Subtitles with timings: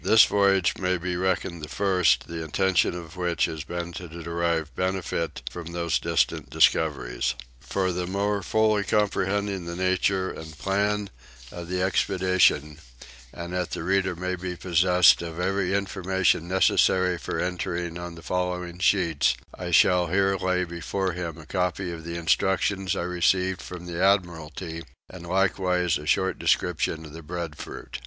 [0.00, 4.74] This voyage may be reckoned the first the intention of which has been to derive
[4.74, 7.34] benefit from those distant discoveries.
[7.60, 11.10] For the more fully comprehending the nature and plan
[11.52, 12.78] of the expedition,
[13.34, 18.22] and that the reader may be possessed of every information necessary for entering on the
[18.22, 23.60] following sheets, I shall here lay before him a copy of the instructions I received
[23.60, 28.00] from the admiralty, and likewise a short description of the breadfruit.